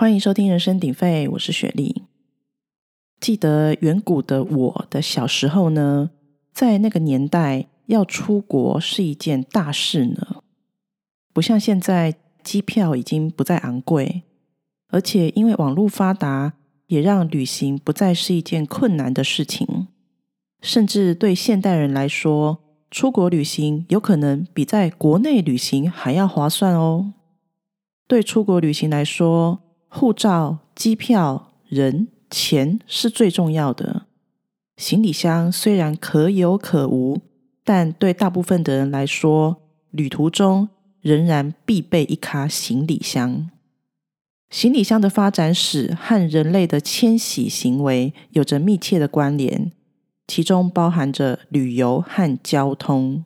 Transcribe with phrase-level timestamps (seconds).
[0.00, 2.04] 欢迎收听《人声鼎沸》，我是雪莉。
[3.18, 6.10] 记得远古的我的小时候呢，
[6.52, 10.44] 在那个年代要出国是一件大事呢，
[11.32, 12.14] 不像现在
[12.44, 14.22] 机票已经不再昂贵，
[14.90, 16.52] 而且因为网络发达，
[16.86, 19.88] 也让旅行不再是一件困难的事情。
[20.62, 27.14] 甚至对现代人来说，出国旅行有可能比在国内旅行还要划算哦。
[28.06, 34.06] 对出国旅行来说，护照、机票、人、钱是最重要的。
[34.76, 37.20] 行李箱虽然可有可无，
[37.64, 40.68] 但对大部分的人来说，旅途中
[41.00, 43.50] 仍然必备一卡行李箱。
[44.50, 49.72] 行李箱的发展史和人类的迁徙行为有着密切的关联，
[50.26, 53.24] 其中包含着旅游和交通。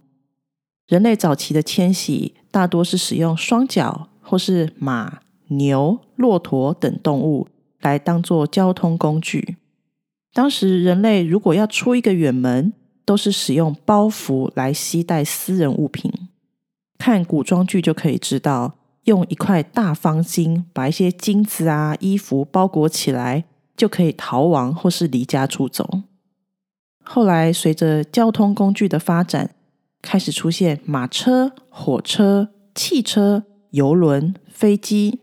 [0.88, 5.20] 人类早期的迁徙大多是使用双脚或是马。
[5.56, 7.48] 牛、骆驼等动物
[7.80, 9.56] 来当做交通工具。
[10.32, 12.72] 当时人类如果要出一个远门，
[13.04, 16.10] 都是使用包袱来携带私人物品。
[16.98, 23.44] 看古装剧就可以知道，用一块大方巾把一些金子啊、衣服包裹起来，
[23.76, 26.02] 就可以逃亡或是离家出走。
[27.02, 29.50] 后来随着交通工具的发展，
[30.00, 35.18] 开始出现马车、火车、汽车、游轮、飞机。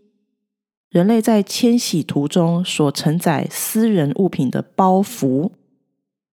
[0.90, 5.52] 人类在迁徙途中所承载私人物品的包袱，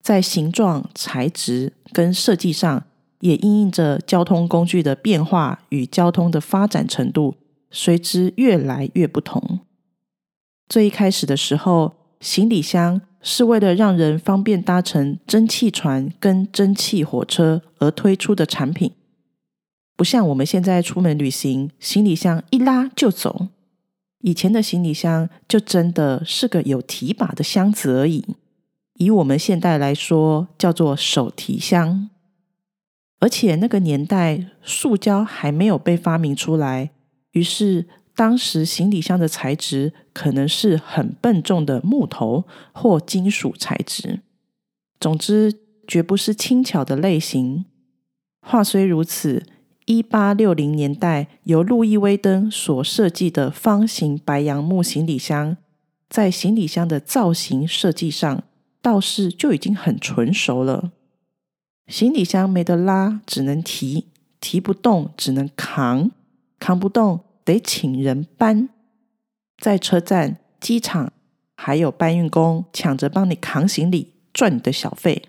[0.01, 2.83] 在形状、材质跟设计上，
[3.19, 7.35] 也因应着交通工具的变化与交通的发展程度，
[7.69, 9.59] 随之越来越不同。
[10.67, 18.91] 最一开始的时候，行李箱是为了让人方便搭乘蒸汽船跟蒸汽火车而推出的产品，
[19.95, 23.49] 不像我们现在出门旅行，行李箱一拉就走。
[24.21, 28.25] 以前的行李箱就真的是个有提把的箱子而已，
[28.95, 32.09] 以我们现代来说，叫做手提箱。
[33.19, 36.91] 而且那个年代，塑胶还没有被发明出来，
[37.31, 37.85] 于是
[38.15, 44.21] 当时行李箱的材质可能是很笨重的木头或金属材质。
[44.99, 45.53] 总之，
[45.87, 47.65] 绝不是轻巧的类型。
[48.41, 49.43] 话虽如此。
[49.87, 55.55] 一八六零年代，由路易威登所设计的方形白杨木行李箱，
[56.09, 58.43] 在行李箱的造型设计上，
[58.81, 60.91] 倒是就已经很纯熟了。
[61.87, 64.03] 行李箱没得拉，只能提；
[64.41, 66.09] 提不动，只能扛；
[66.59, 68.67] 扛不动，得请人搬。
[69.57, 71.13] 在车站、机场，
[71.55, 75.23] 还有搬运工抢着帮你扛行李，赚你的小费。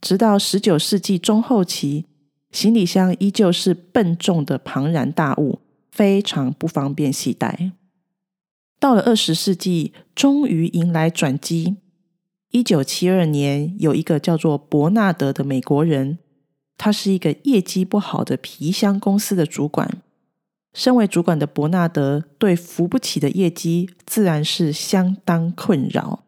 [0.00, 2.04] 直到十九世纪中后期。
[2.52, 7.72] 行李箱依旧是笨重的庞然大物，非常不方便携带。
[8.78, 11.76] 到了二十世纪，终于迎来转机。
[12.50, 16.18] 一九七二年，有一个叫做伯纳德的美国人，
[16.76, 20.02] 他是一个业绩不好的皮箱公司的主管。
[20.74, 26.24] 身为主管的伯纳德，对扶不起的业绩自然是相当困扰。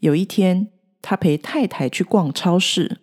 [0.00, 0.68] 有一天，
[1.02, 2.98] 他陪太太去逛超市，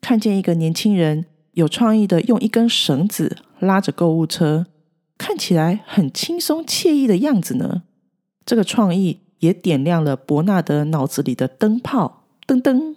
[0.00, 1.26] 看见一个年轻人。
[1.60, 4.66] 有创意的，用一根绳子拉着购物车，
[5.18, 7.82] 看起来很轻松惬意的样子呢。
[8.44, 12.96] 这个创意也点亮了伯纳德脑子里的灯泡，噔噔。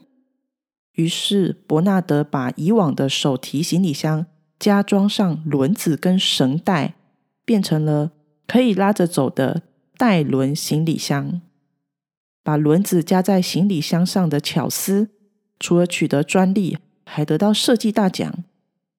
[0.94, 4.26] 于是伯纳德把以往的手提行李箱
[4.58, 6.96] 加装上轮子跟绳带，
[7.44, 8.12] 变成了
[8.48, 9.64] 可以拉着走的
[9.98, 11.42] 带轮行李箱。
[12.44, 15.10] 把轮子加在行李箱上的巧思，
[15.60, 16.78] 除了取得专利。
[17.06, 18.46] 还得到设计大奖，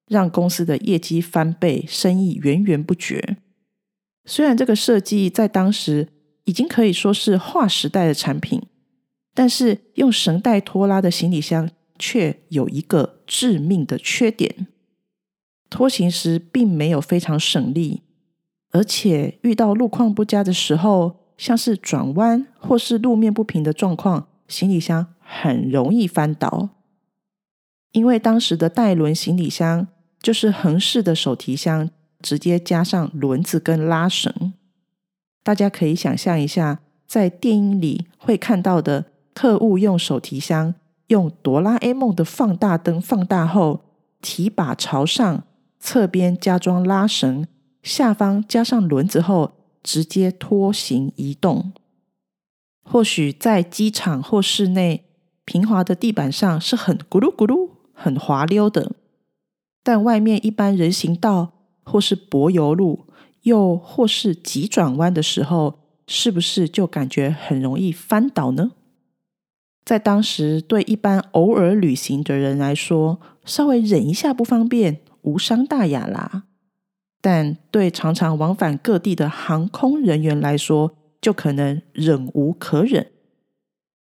[0.06, 3.36] 让公司的业绩翻倍，生意源源不绝。
[4.26, 6.08] 虽然这个设计在当时
[6.44, 8.62] 已经可以说是划时代的产品，
[9.34, 14.66] 但是用绳带拖拉的行李箱却有一个致命的缺点：
[15.68, 18.02] 拖行时并没有非常省力，
[18.70, 26.70] 而且遇到路况不佳的时候，像是转弯或是路面不平的状况，行李箱很容易翻倒。
[27.92, 29.86] 因为当时的带轮行李箱
[30.24, 31.90] 就是横式的手提箱，
[32.22, 34.54] 直接加上轮子跟拉绳。
[35.42, 39.04] 大家可以想象一下，在电影里会看到的
[39.34, 40.74] 特务用手提箱，
[41.08, 43.82] 用哆啦 A 梦的放大灯放大后，
[44.22, 45.44] 提把朝上，
[45.78, 47.46] 侧边加装拉绳，
[47.82, 51.74] 下方加上轮子后，直接拖行移动。
[52.82, 55.04] 或许在机场或室内
[55.44, 57.68] 平滑的地板上是很咕噜咕噜。
[57.96, 58.90] 很滑溜的，
[59.84, 61.52] 但外面一般人行道
[61.84, 63.06] 或是柏油路，
[63.42, 65.78] 又或是急转弯的时候，
[66.08, 68.72] 是不是就感觉很容易翻倒呢？
[69.84, 76.44] 在当时，对一般偶尔旅行的人来说，稍微忍一下不方便，无伤大雅啦。
[77.20, 83.12] 但对常常往返各地的航空人员来说，就可能忍无可忍。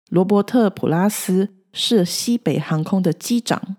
[0.10, 3.76] 罗伯特·普拉斯是西北航空的机长，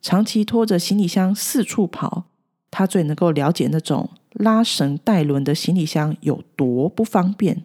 [0.00, 2.24] 长期拖着行李箱四处跑，
[2.70, 7.64] 他最能够了解那种拉绳带轮的行李箱有多不方便。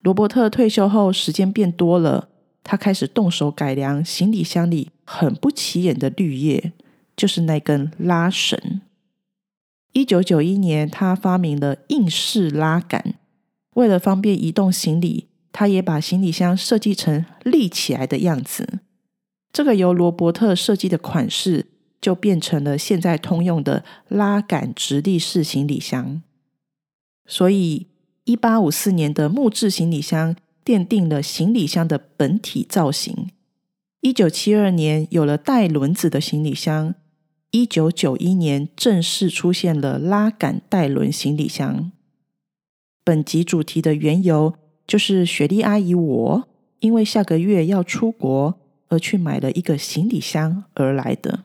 [0.00, 2.28] 罗伯特退休后，时间变多了，
[2.62, 6.72] 他开始动手改良行李箱里很不起眼的绿叶，
[7.16, 8.80] 就是那根拉绳。
[9.92, 13.14] 一九九一年，他发明了硬式拉杆，
[13.74, 15.28] 为了方便移动行李。
[15.56, 18.80] 他也把行李箱设计成立起来的样子，
[19.54, 21.66] 这个由罗伯特设计的款式
[22.00, 26.20] 就变成了现在通用的拉杆直立式行李箱。
[27.24, 27.86] 所以，
[28.24, 30.34] 一八五四年的木质行李箱
[30.64, 33.30] 奠定了行李箱的本体造型。
[34.00, 36.96] 一九七二年有了带轮子的行李箱，
[37.52, 41.92] 一九九一年正式出现了拉杆带轮行李箱。
[43.04, 44.54] 本集主题的缘由。
[44.86, 46.48] 就是雪莉阿姨，我
[46.80, 48.60] 因为下个月要出国
[48.94, 51.44] 而去买了一个行李箱而来的。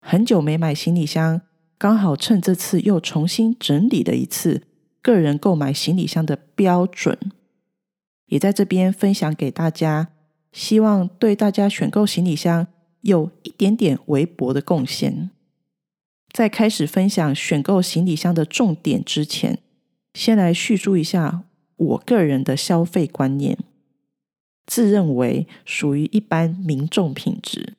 [0.00, 1.42] 很久没买行李箱，
[1.76, 4.62] 刚好趁这次又重新整理了一次
[5.02, 7.18] 个人购买行李箱的标准，
[8.26, 10.08] 也在这边分享给大家，
[10.52, 12.68] 希望对大家选购行李箱
[13.00, 15.30] 有一点点微薄的贡献。
[16.32, 19.58] 在开始分享选购行李箱的重点之前，
[20.14, 21.42] 先来叙述一下。
[21.78, 23.58] 我个人的消费观念，
[24.66, 27.74] 自认为属于一般民众品质。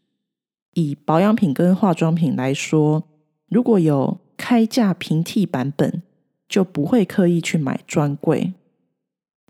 [0.74, 3.04] 以保养品跟化妆品来说，
[3.50, 6.02] 如果有开价平替版本，
[6.48, 8.54] 就不会刻意去买专柜。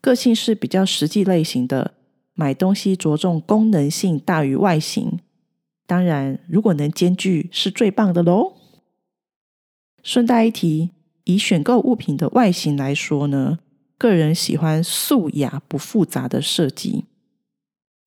[0.02, 1.94] 个性是比较实际类型的，
[2.34, 5.20] 买东西着重功能性大于外形。
[5.86, 8.54] 当然，如果能兼具，是最棒的喽。
[10.02, 10.92] 顺带一提，
[11.26, 13.60] 以选购物品的外形来说呢？
[13.98, 17.06] 个人喜欢素雅不复杂的设计，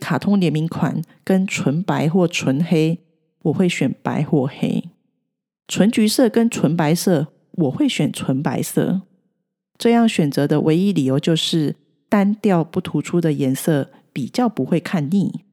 [0.00, 2.98] 卡通联名款跟纯白或纯黑，
[3.42, 4.88] 我会选白或黑；
[5.68, 9.02] 纯橘色跟纯白色，我会选纯白色。
[9.78, 11.76] 这样选择的唯一理由就是
[12.08, 15.44] 单调不突出的颜色比较不会看腻。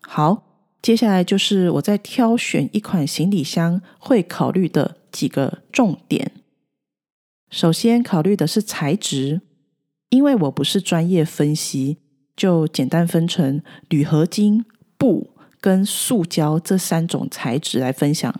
[0.00, 0.44] 好，
[0.80, 6.32] 接下来就是我在挑选一款行李箱会考虑的几个重点。
[7.50, 9.42] 首先考虑的是材质，
[10.10, 11.98] 因为我不是专业分析，
[12.36, 14.64] 就简单分成铝合金、
[14.98, 15.30] 布
[15.60, 18.34] 跟塑胶这三种材质来分享。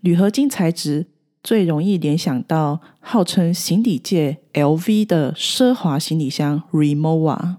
[0.00, 1.06] 铝合金材质
[1.42, 7.56] 最容易联想到号称行李界 LV 的奢华行李箱 Rimowa，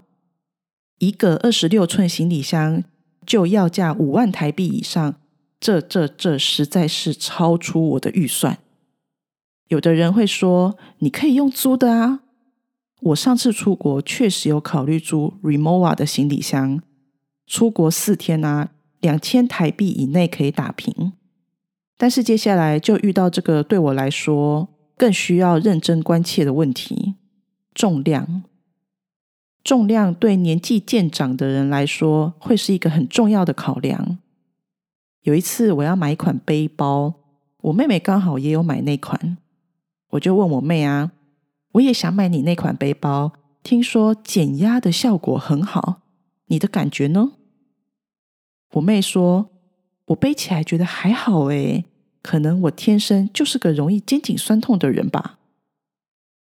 [0.98, 2.82] 一个二十六寸行李箱
[3.24, 5.16] 就要价五万台币以上，
[5.60, 8.58] 这这这实在是超出我的预算。
[9.68, 12.20] 有的人会说：“你可以用租的啊！”
[13.06, 16.82] 我上次出国确实有考虑租 Remova 的行李箱，
[17.46, 18.70] 出国四天啊，
[19.00, 21.12] 两千台币以内可以打平。
[21.96, 27.14] 但是接下来就遇到这个对我来说更需要认真关切的问题——
[27.74, 28.42] 重量。
[29.62, 34.18] 重量对年纪渐长的人来说会是一个很重要的考量。
[35.22, 37.14] 有一次我要买一款背包，
[37.62, 39.38] 我妹妹刚好也有买那款。
[40.10, 41.12] 我就问我妹啊，
[41.76, 46.00] 我也想买你那款背包，听说减压的效果很好，
[46.46, 47.32] 你的感觉呢？
[48.72, 49.50] 我妹说，
[50.06, 51.84] 我背起来觉得还好诶，
[52.22, 55.38] 可能我天生就是个容易肩颈酸痛的人吧。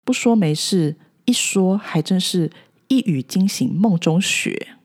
[0.05, 2.51] 不说没事，一说还真是
[2.89, 4.77] 一语惊醒梦中雪。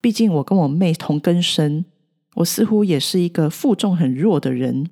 [0.00, 1.84] 毕竟我跟我妹同根生，
[2.36, 4.88] 我似乎也是一个负重很弱的人，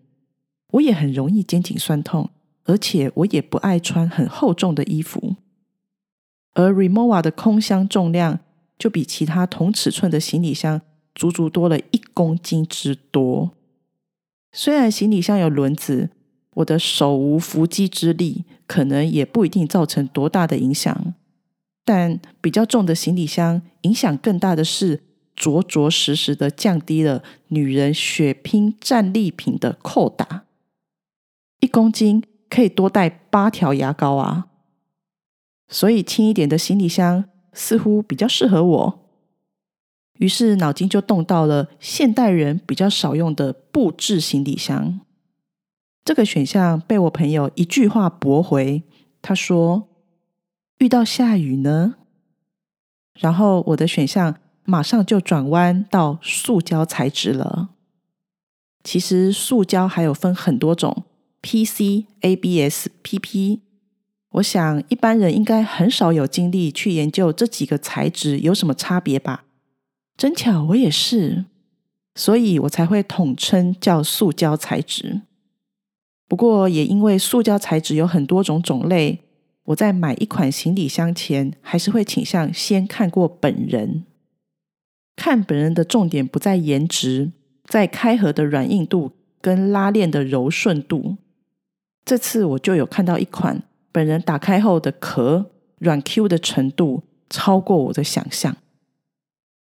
[0.73, 2.29] 我也很容易肩颈酸痛。
[2.65, 5.37] 而且我也不爱穿很厚重的衣服，
[6.55, 8.41] 而 Remova 的空箱重量
[8.79, 10.81] 就比其他同尺寸的行李箱
[11.15, 13.53] 足足多了一公斤之多。
[14.51, 16.11] 虽然行李箱有轮子，
[16.55, 21.15] 我的手无缚鸡之力，可能也不一定造成多大的影响。
[21.85, 25.03] 但比较重的行李箱，影响更大的是，
[25.37, 30.45] 着着实实的降低了女人血拼战利品的扣打，
[31.61, 32.25] 一公斤。
[32.55, 34.47] 可以多带八条牙膏啊，
[35.67, 39.01] 所以轻一点的行李箱似乎比较适合我。
[40.21, 45.01] 于是脑筋就动到了现代人比较少用的布制行李箱。
[46.05, 48.85] 这个选项被我朋友一句话驳回。
[49.21, 49.89] 他说
[50.79, 51.97] ：“遇到下雨呢？
[53.19, 57.71] 然后我的选项马上就转弯到塑胶材质了。
[58.85, 61.05] 其实塑胶还有分很多种
[61.45, 63.61] ，PC、ABS、PP。
[64.31, 69.45] 我想一般人应该很少有精力去研究这几个材质有什么差别吧。
[70.17, 71.45] 真巧，我也是，
[72.15, 75.21] 所以我才会统称叫塑胶材质。
[76.27, 79.21] 不过也因为塑胶材质有很多种种类。
[79.67, 84.05] 我在买一款行李箱前，还是会倾向先看过本人。
[85.17, 87.33] 看本人的重点不在颜值，
[87.65, 91.17] 在开合的软硬度跟拉链的柔顺度。
[92.05, 98.57] 这次我就有看到一款，本人打开后的壳软 Q 的程度超过我的想象。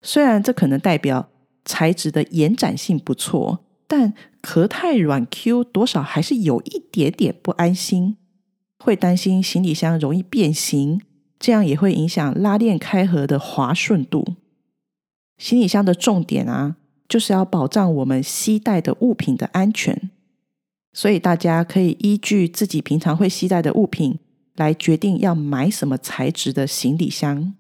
[0.02, 1.30] 虽然这可能代表
[1.64, 8.16] 材质的延展性不错，但壳太软 Q，多少还是有一点点不安心。
[8.78, 11.00] 会担心行李箱容易变形，
[11.38, 14.34] 这样也会影响拉链开合的滑顺度。
[15.38, 16.76] 行李箱的重点啊，
[17.08, 20.10] 就是要保障我们携带的物品的安全，
[20.94, 24.18] 所以大家可以依据自己平常会携带的物品
[24.54, 27.54] 来决定要买什么材质的行李箱。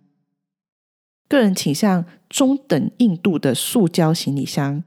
[1.28, 4.82] 个人倾向中等硬度的塑胶行李箱，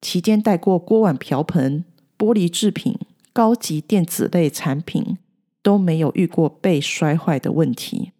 [0.00, 1.84] 期间带过锅碗瓢盆、
[2.16, 2.96] 玻璃制品、
[3.34, 5.18] 高级电子类产品。
[5.62, 8.12] 都没有遇过被摔坏的问题。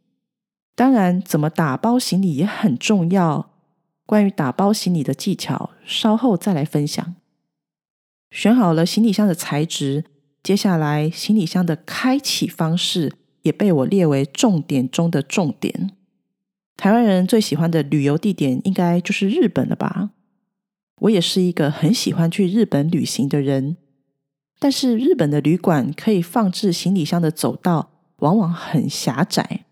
[0.74, 3.50] 当然，怎么打包行李也很重要。
[4.04, 7.14] 关于打包行李的技巧，稍后再来分享。
[8.30, 10.04] 选好了行李箱的材质，
[10.42, 15.90] 接下来行李箱的开启方式也被我列为重点中的重点。
[16.76, 20.10] 台湾人最喜欢的旅游地点应该就是日本了吧？
[21.00, 23.76] 我也是一个很喜欢去日本旅行的人。
[24.58, 29.64] 但是日本的旅馆可以放置行李箱的走道往往很狭窄，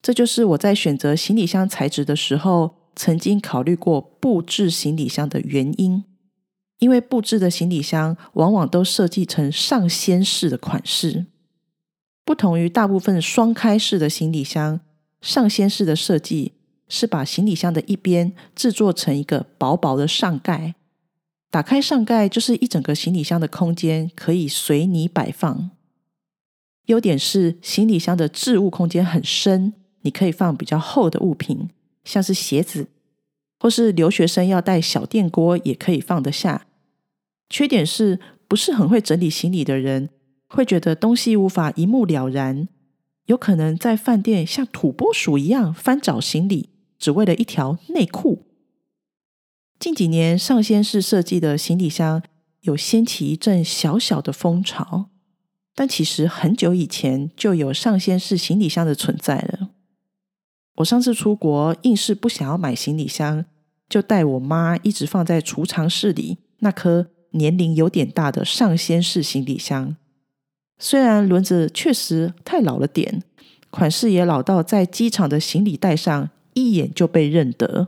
[0.00, 6.04] 这就是我在选择行李箱材质的时候曾经考虑过布置行李箱的原因。
[6.78, 11.26] 因为布置的行李箱往往都设计成上掀式的款式，
[12.24, 14.80] 不同于大部分双开式的行李箱，
[15.20, 16.52] 上掀式的设计
[16.88, 20.74] 是把行李箱的一边制作成一个薄薄的上盖。
[21.50, 25.70] 打开上盖，就是一整个行李箱的空间，可以随你摆放。
[26.86, 31.70] 优点是行李箱的置物空间很深，你可以放比较厚的物品，
[32.02, 32.88] 像是鞋子，
[33.64, 36.66] 或是留学生要带小电锅也可以放得下。
[37.48, 40.10] 缺点是不是很会整理行李的人
[40.48, 42.68] 会觉得东西无法一目了然，
[43.24, 46.68] 有可能在饭店像土拨鼠一样翻找行李，
[46.98, 48.44] 只为了一条内裤。
[49.78, 52.22] 近几年，上仙式设计的行李箱
[52.60, 55.08] 有掀起一阵小小的风潮，
[55.74, 59.70] 但其实很久以前就有上仙式行李箱的存在了。
[60.76, 63.46] 我上次出国，硬是不想要买行李箱，
[63.94, 69.94] 就带我妈一直放在储藏室里那颗年龄有点大的上仙式行李箱。
[70.80, 73.22] 虽然轮子确实太老了点，
[73.70, 77.86] 款式也老到在机场的行李袋上一眼就被认得。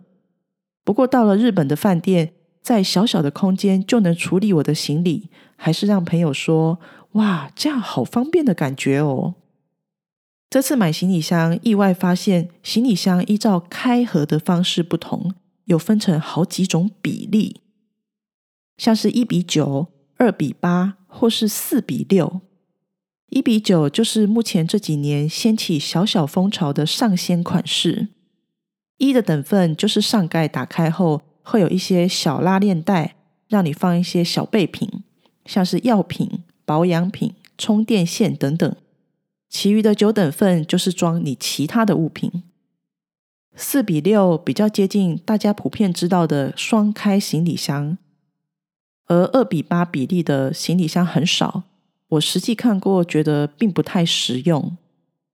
[0.84, 6.78] 不过到了日本的饭店，在小小的空间就能处理我的行李，还是让朋友说
[7.18, 9.34] ：“哇，这样好方便的感觉哦。”
[10.48, 15.34] 这次买行李箱，意外发现行李箱依照开合的方式不同，
[15.66, 17.60] 有分成好几种比例，
[18.76, 22.40] 像是一比九、二比八，或是四比六。
[23.28, 28.08] 一比九就是目前这几年掀起小小风潮的上掀款式。
[28.98, 33.16] 一的等份就是上盖打开后会有一些小拉链袋，
[33.48, 34.88] 让你放一些小备品，
[35.44, 38.74] 像是药品、保养品、充电线等等。
[39.50, 42.44] 其余的九等份就是装你其他的物品。
[43.58, 47.96] 四比六比较接近大家普遍知道的双开行李箱，
[49.06, 51.62] 而二比八比例的行李箱很少，
[52.08, 54.76] 我实际看过，觉得并不太实用。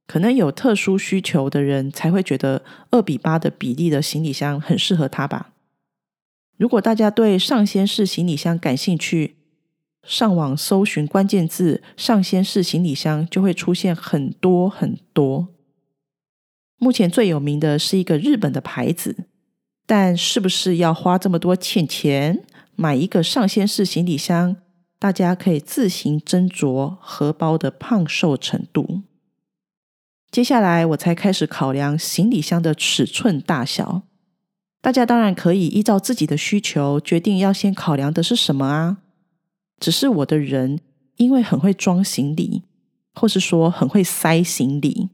[0.07, 5.53] 可能有特殊需求的人才会觉得二比八的比例的行李箱很适合他吧。
[6.57, 9.37] 如果大家对上掀式行李箱感兴趣，
[10.05, 15.49] 上网搜寻关键字“上掀式行李箱”就会出现很多很多。
[16.83, 19.27] 目前最有名的是一个日本的牌子，
[19.87, 22.43] 但是不是要花这么多钱钱
[22.75, 24.57] 买一个上掀式行李箱？
[24.99, 29.03] 大家可以自行斟酌荷包的胖瘦程度。
[30.33, 34.03] 接下来我才开始考量行李箱的尺寸大小。
[34.81, 38.97] 大家当然可以依照自己的需求决定要先考量的是什么啊。
[39.79, 40.81] 只是我的人
[41.19, 42.65] 因为很会装行李，
[43.15, 45.11] 或是说很会塞行李，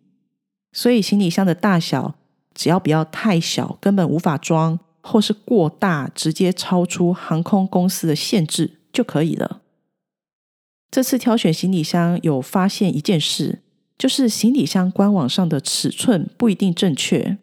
[0.79, 2.15] 所以行李箱的大小
[2.55, 9.61] 只要不要太小，根本无法装，或是过大，直接超出航空公司的限制就可以了。
[10.89, 13.59] 这次挑选行李箱有发现一件事，
[13.99, 17.39] 就是行李箱官网上的尺寸不一定正确。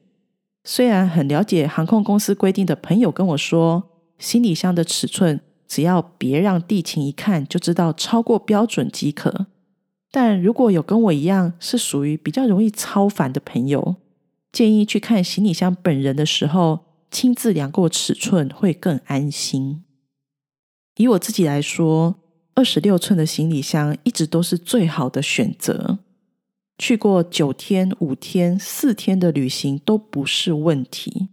[0.63, 3.83] 虽然很了解航空公司规定的朋友跟我说，
[4.17, 9.47] 行李箱的尺寸只要别让地勤一看就知道超过标准即可。
[10.15, 13.97] 但如果有跟我一样是属于比较容易超凡的朋友，
[14.49, 19.83] 建议去看行李箱本人的时候，亲自量过尺寸会更安心。
[20.95, 22.15] 以我自己来说，
[22.53, 25.99] 二十六寸的行李箱一直都是最好的选择。
[26.77, 31.27] 去过九天、五天、四天的旅行都不是问题。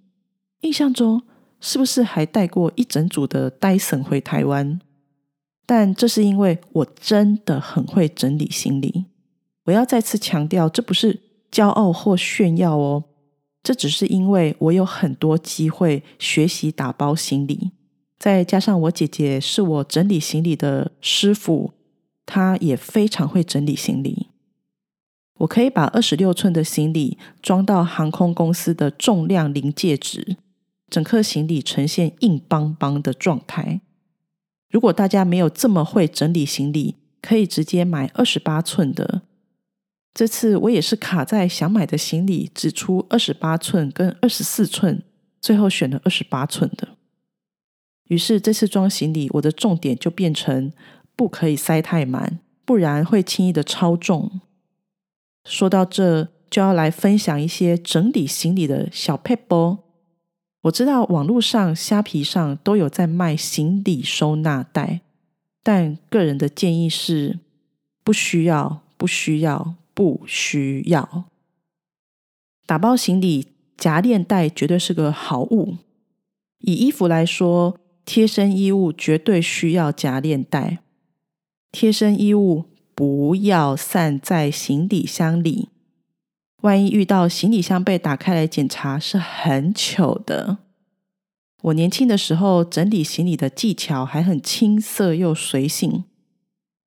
[0.62, 1.22] 印象中
[1.60, 4.80] 是不是还带过一整组的 Dyson 回台湾？
[5.64, 9.04] 但这是因为我真的很会整理行李。
[9.64, 13.04] 我要再次强调，这不是骄傲或炫耀哦，
[13.62, 17.70] 这只是因为我有很多机会学习打包行李，
[18.18, 21.72] 再加上我姐姐是我整理行李的师傅，
[22.26, 24.28] 她也非常会整理行李。
[25.38, 30.36] 我可以把二十六寸的行李装到航空公司的重量临界值，
[30.88, 33.80] 整颗行李呈现硬邦邦的状态。
[34.72, 39.22] 如果大家没有这么会整理行李，可以直接买二十八寸的。
[40.14, 45.02] 这次我也是卡在想买的行李只出二十八寸跟二十四寸，
[45.42, 46.88] 最后选了二十八寸的。
[48.08, 50.72] 于是这次装行李，我的重点就变成
[51.14, 54.40] 不可以塞太满，不然会轻易的超重。
[55.44, 59.78] 说到这，就要来分享一些整理行李的小配包。
[60.62, 65.00] 我知道网络上、虾皮上都有在卖行李收纳袋，
[65.62, 67.38] 但个人的建议是
[68.04, 71.24] 不需要、不需要、不需要。
[72.66, 75.76] 打包行李夹链袋绝对是个好物。
[76.58, 80.78] 以衣服来说，贴身衣物绝对需要夹链袋。
[81.70, 82.66] 贴身衣物。
[82.94, 85.70] 不要散在行李箱里，
[86.62, 90.58] 万一遇到行李箱被打开来检查，是很糗的。
[91.62, 96.04] 我年轻的时候整理行李的技巧还很青涩又随性。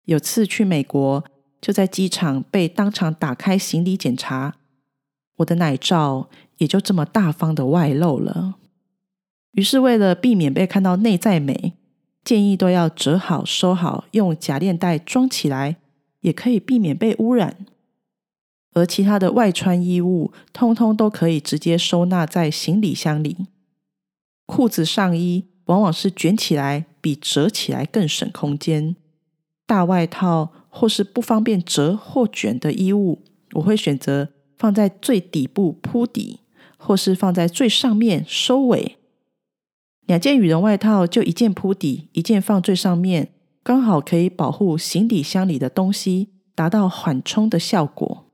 [0.06, 1.24] 有次去美国，
[1.60, 4.56] 就在机场被当场打开行李检查，
[5.38, 8.56] 我的奶罩也就这么大方的外露了。
[9.52, 11.74] 于是为了避免被看到内在美，
[12.24, 15.78] 建议都要折好收好，用夹链袋装起来。
[16.22, 17.66] 也可以避免被污染，
[18.74, 23.48] 而其他的外穿衣物，通通都可以直接收纳在行李箱里。
[24.46, 28.96] 裤子、上衣往往是卷起来比折起来更省空间。
[29.66, 33.22] 大外套或是不方便折或卷的衣物，
[33.54, 36.40] 我会选择放在最底部铺底，
[36.78, 38.98] 或是放在最上面收尾。
[40.06, 43.32] 两件羽绒外套就一件铺底，一件放最上面。
[43.64, 48.31] 刚好可以保护行李箱里的东西，达到缓冲的效果。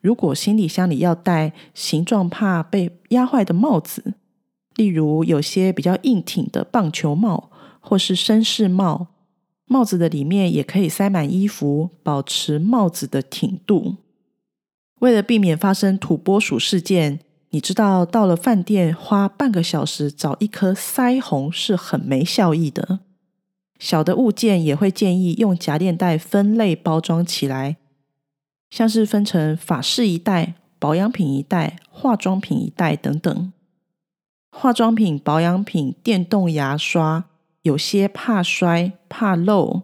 [0.00, 4.14] 如果行李箱里要戴形状怕被压坏的帽子，
[4.76, 9.08] 例如有些比较硬挺的棒球帽或是绅士帽，
[9.66, 13.96] 帽子的里面也可以塞满衣服，保持帽子的挺度。
[15.00, 23.00] 为了避免发生土拨鼠事件，你知道到了饭店花半个小时找一颗腮红是很没效益的。
[23.78, 27.78] 小的物件也会建议用夹链袋分类包装起来，
[28.70, 33.52] 像是分成法式一袋、保养品一袋、化妆品一袋等等。
[34.50, 37.26] 化妆品、保养品、电动牙刷，
[37.62, 39.82] 有些怕摔、怕漏，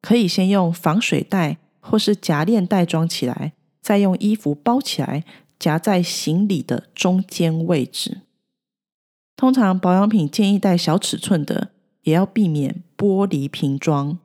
[0.00, 5.24] 可以先用防水袋或是夹链袋装起来，再用衣服包起来，
[5.58, 8.22] 夹在行李的中间位置。
[9.36, 11.70] 通常保养品建议带小尺寸的。
[12.06, 14.18] 也要避免玻璃瓶装。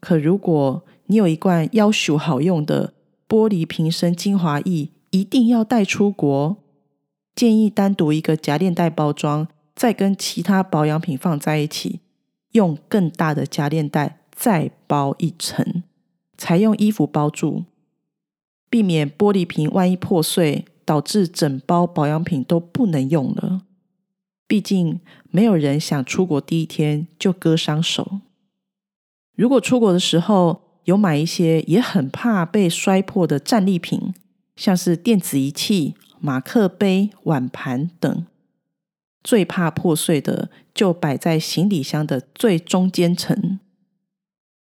[0.00, 2.94] 可如果你有一罐要求好用的
[3.30, 6.56] 玻璃瓶身精华液，一定要带出国，
[7.36, 12.00] 建议单独一个夹链袋包装，再跟其他保养品放在一起，
[12.50, 15.84] 用更大的夹链袋再包一层，
[16.36, 17.66] 才用衣服包住，
[18.68, 23.62] 避免玻璃瓶万一破碎，导致整包保养品都不能用了。
[24.48, 24.98] 毕竟
[25.30, 28.18] 没有人想出国第一天就割伤手。
[29.36, 34.12] 如果出国的时候有买一些也很怕被摔破的战利品，
[34.56, 38.26] 像是电子仪器、马克杯、碗盘等，
[39.22, 43.60] 最怕破碎的就摆在行李箱的最中间层。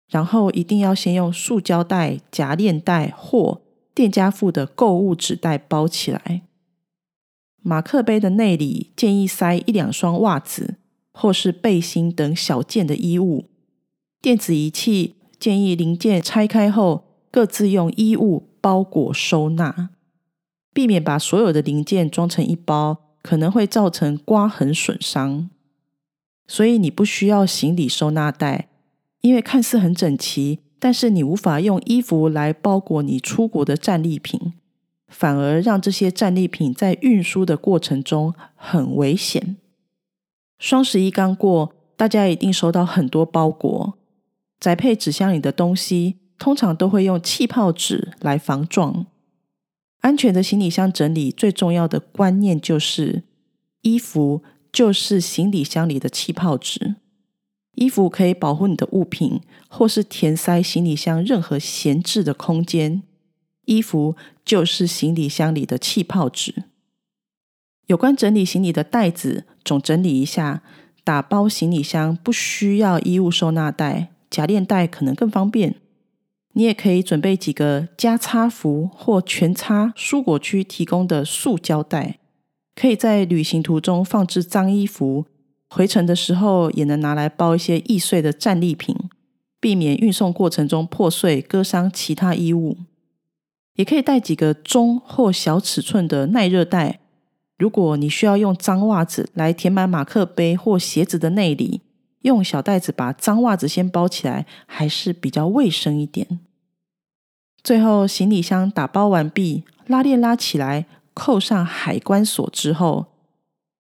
[0.10, 3.62] 然后一定要先用塑胶袋、夹链袋或
[3.96, 6.42] 店家附的购物纸袋包起来。
[7.62, 10.76] 马克杯的内里建议塞一两双袜子
[11.12, 13.46] 或是背心等小件的衣物。
[14.22, 19.89] 电子仪器建议零件拆开后各自用衣物包裹收纳，
[20.73, 25.50] 避免把所有的零件装成一包，可能会造成刮痕损伤。
[26.47, 28.69] 所以你不需要行李收纳袋，
[29.21, 34.54] 因为看似很整齐，但是你无法用衣服来包裹你出国的战利品，
[35.08, 39.58] 反而让这些战利品在运输的过程中很危险。
[40.58, 43.97] 双十一刚过，大家一定收到很多包裹，
[44.60, 49.06] 宅配纸箱里的东西通常都会用气泡纸来防撞。
[50.02, 53.24] 安全的行李箱整理最重要的观念就是
[53.82, 54.43] 衣服。
[54.70, 56.98] 就是行李箱里的气泡纸，
[57.76, 63.02] 衣服可以保护你的物品，或是填塞行李箱任何闲置的空间。
[63.65, 64.15] 衣服
[64.46, 66.65] 就是行李箱里的气泡纸。
[67.88, 70.62] 有关整理行李的袋子，总整理一下。
[71.04, 75.76] 打包行李箱不需要衣物收纳袋，夹链袋可能更方便。
[76.54, 82.18] 你也可以准备几个加插服或全插蔬果区提供的塑胶袋。
[82.74, 85.26] 可以在旅行途中放置脏衣服，
[85.70, 88.96] 回程的时候也能拿来包一些易碎的战利品，
[89.60, 92.78] 避免运送过程中破碎割伤其他衣物。
[93.76, 97.00] 也可以带几个中或小尺寸的耐热袋，
[97.58, 101.82] 如果你需要用脏袜子来填满马克杯或鞋子的内里，
[102.28, 106.40] 用小袋子把脏袜子先包起来，还是比较卫生一点。
[107.63, 110.86] 最后，行李箱打包完毕，拉链拉起来。
[111.13, 113.08] 扣上海关锁之后，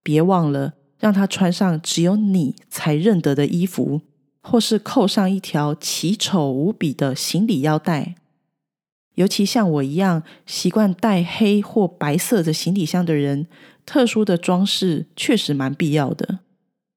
[0.01, 4.01] 别忘了让他穿上只有你才认得的衣服，
[4.41, 8.15] 或是扣上一条奇丑无比的行李腰带。
[9.13, 13.45] 尤其像我一样习惯带黑或白色的行李箱的人，
[13.85, 16.39] 特殊的装饰确实蛮必要的，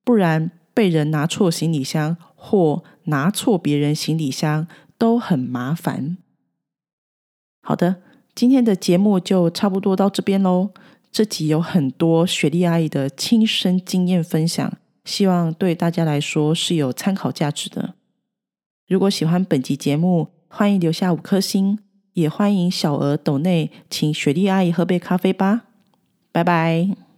[0.02, 6.16] 不然被人拿错行李箱或拿错别人行李箱都很麻烦。
[7.62, 8.02] 好的。
[8.32, 10.70] 今天的节目就差不多到这边喽。
[11.10, 14.72] 这集有很多雪莉阿姨的亲身经验分享，
[15.04, 17.94] 希望对大家来说是有参考价值的。
[18.86, 21.80] 如果喜欢本集节目，欢迎留下五颗星，
[22.14, 25.62] 也欢迎小额抖内请雪莉阿姨喝杯咖啡吧。
[26.32, 27.09] 拜拜。